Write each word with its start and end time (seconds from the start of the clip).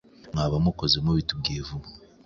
mwaba 0.33 0.57
mukoze 0.65 0.97
mubitubwiye 1.05 1.59
vuba 1.67 1.87